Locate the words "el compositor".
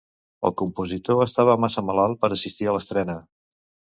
0.47-1.19